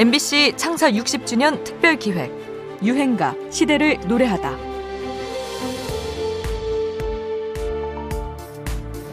[0.00, 2.32] MBC 창사 60주년 특별 기획
[2.82, 4.56] 유행가 시대를 노래하다.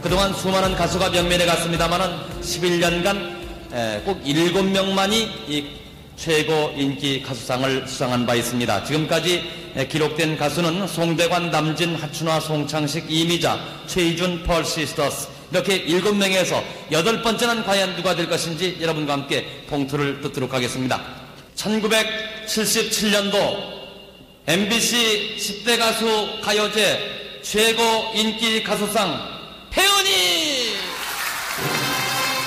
[0.02, 2.08] 그동안 수많은 가수가 면면에 갔습니다만은
[2.40, 5.14] 11년간 꼭 7명만이
[5.50, 5.66] 이
[6.16, 8.86] 최고 인기 가수상을 수상한 바 있습니다.
[8.86, 9.44] 지금까지
[9.90, 17.96] 기록된 가수는 송대관, 남진, 하춘화, 송창식, 이미자, 최희준, 펄시스터스 이렇게 일곱 명에서 여덟 번째는 과연
[17.96, 21.02] 누가 될 것인지 여러분과 함께 봉투를 뜯도록 하겠습니다.
[21.56, 23.78] 1977년도
[24.48, 27.82] MBC 10대 가수 가요제 최고
[28.14, 29.20] 인기 가수상
[29.72, 30.76] 태연이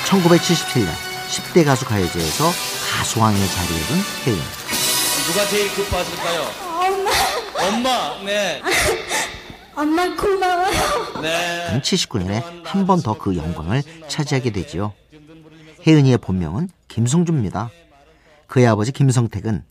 [0.06, 0.88] 1977년
[1.30, 2.52] 10대 가수 가요제에서
[2.92, 4.38] 가수왕의 자리에 든 태연
[5.26, 6.70] 누가 제일 기뻐하실까요?
[6.80, 7.10] 엄마.
[7.66, 8.60] 엄마, 네.
[9.80, 11.20] 엄마 고마워요.
[11.22, 11.80] 네.
[11.80, 14.92] 79년에 한 번 더 그 영광을 차지하게 되지요.
[15.86, 17.70] 혜은이의 본명은 김성주입니다.
[18.46, 19.64] 그의 아버지 김성택은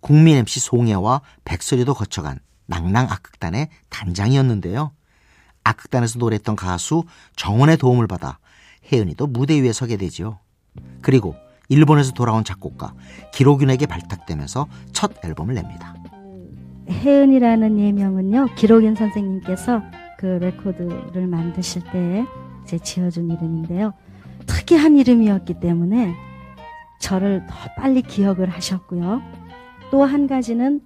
[0.00, 4.92] 국민 MC 송혜와 백설이도 거쳐간 낭랑 악극단의 단장이었는데요.
[5.64, 8.38] 악극단에서 노래했던 가수 정원의 도움을 받아
[8.92, 10.38] 혜은이도 무대 위에 서게 되지요.
[11.02, 11.34] 그리고
[11.68, 12.92] 일본에서 돌아온 작곡가
[13.34, 15.94] 기록윤에게 발탁되면서 첫 앨범을 냅니다.
[16.88, 19.82] 혜은이라는 예명은요 기록윤 선생님께서
[20.18, 22.24] 그 레코드를 만드실 때
[22.64, 23.92] 이제 지어준 이름인데요.
[24.46, 26.14] 특이한 이름이었기 때문에
[27.00, 29.20] 저를 더 빨리 기억을 하셨고요.
[29.90, 30.80] 또 한 가지는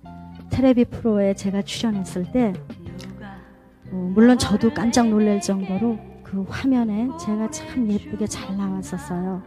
[0.51, 2.53] 테레비 프로에 제가 출연했을 때
[3.93, 9.43] 어, 물론 저도 깜짝 놀랄 정도로 그 화면에 제가 참 예쁘게 잘 나왔었어요.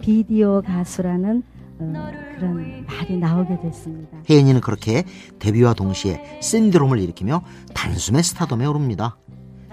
[0.00, 1.42] 비디오 가수라는
[1.80, 4.18] 어, 그런 말이 나오게 됐습니다.
[4.28, 5.04] 혜연이는 그렇게
[5.38, 7.42] 데뷔와 동시에 신드롬을 일으키며
[7.74, 9.16] 단숨에 스타덤에 오릅니다.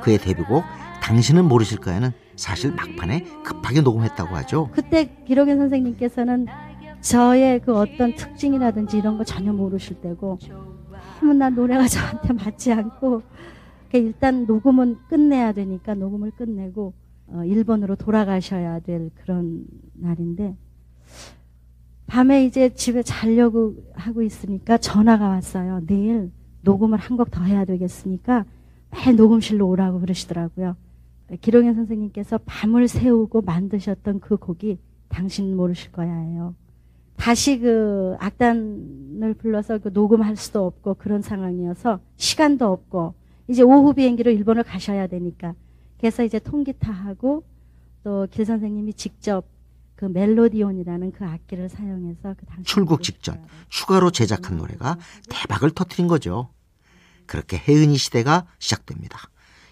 [0.01, 0.63] 그의 데뷔곡
[1.01, 4.69] 당신은 모르실까요는 사실 막판에 급하게 녹음했다고 하죠.
[4.71, 6.47] 그때 기록인 선생님께서는
[7.01, 10.37] 저의 그 어떤 특징이라든지 이런 거 전혀 모르실 때고
[11.19, 13.21] 너무나 노래가 저한테 맞지 않고
[13.93, 16.93] 일단 녹음은 끝내야 되니까 녹음을 끝내고
[17.27, 20.55] 어, 일본으로 돌아가셔야 될 그런 날인데
[22.07, 25.81] 밤에 이제 집에 자려고 하고 있으니까 전화가 왔어요.
[25.87, 26.31] 내일
[26.61, 28.45] 녹음을 한 곡 더 해야 되겠으니까
[28.91, 30.75] 매일 녹음실로 오라고 그러시더라고요.
[31.41, 34.77] 기록현 선생님께서 밤을 새우고 만드셨던 그 곡이
[35.09, 36.55] 당신 모르실 거야예요.
[37.17, 43.13] 다시 그 악단을 불러서 그 녹음할 수도 없고 그런 상황이어서 시간도 없고
[43.49, 45.53] 이제 오후 비행기로 일본을 가셔야 되니까
[45.99, 47.43] 그래서 이제 통기타하고
[48.03, 49.45] 또 길 선생님이 직접
[49.97, 54.97] 그 멜로디온이라는 그 악기를 사용해서 그 당시 출국 직전 추가로 제작한 노래가
[55.29, 56.51] 대박을 터트린 거죠.
[57.25, 59.19] 그렇게 혜은이 시대가 시작됩니다.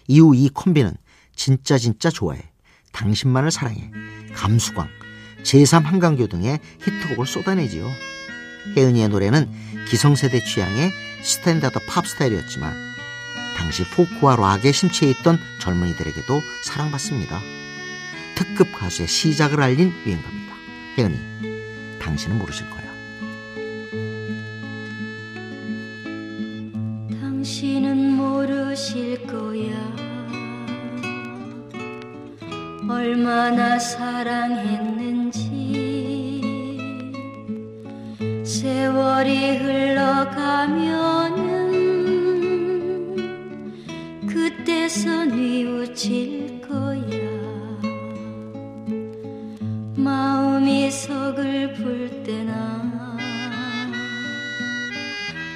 [0.08, 0.94] 이후 이 콤비는
[1.34, 2.42] 진짜 진짜 좋아해,
[2.92, 3.90] 당신만을 사랑해,
[4.34, 4.88] 감수광,
[5.44, 7.88] 제3 한강교 등의 히트곡을 쏟아내지요.
[8.76, 9.48] 혜은이의 노래는
[9.88, 10.90] 기성세대 취향의
[11.22, 12.74] 스탠다드 팝 스타일이었지만
[13.56, 17.65] 당시 포크와 락에 심취해 있던 젊은이들에게도 사랑받습니다.
[18.36, 20.54] 특급 가수의 시작을 알린 유행가입니다.
[20.98, 21.16] 혜은이,
[21.98, 22.86] 당신은 모르실 거야.
[27.20, 29.96] 당신은 모르실 거야.
[32.88, 35.46] 얼마나 사랑했는지.
[38.44, 40.76] 세월이 흘러가면은
[44.26, 46.85] 그때서 뉘우칠 거
[50.96, 53.18] 이 서글플 때나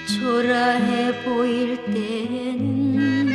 [0.07, 3.27] 초라해 보일 때는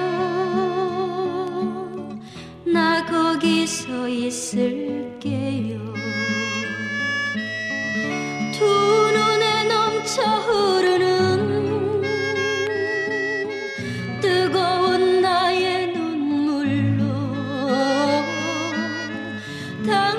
[2.64, 5.63] 나 거기 서 있을게요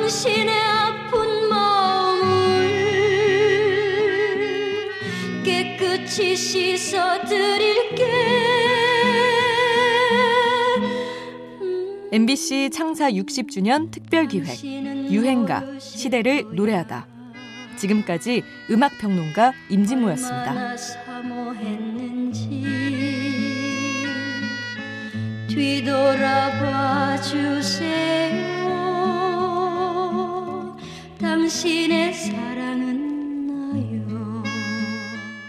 [0.05, 2.27] 당신의 아픈 마음을
[5.43, 8.05] 깨끗이 씻어드릴게
[12.13, 14.63] MBC 창사 60주년 특별 기획
[15.11, 17.07] 유행가 시대를 노래하다.
[17.77, 20.77] 지금까지 음악 평론가 임진모였습니다.
[25.49, 28.54] 뒤돌아봐 주세요
[31.55, 32.54] 당신의 사랑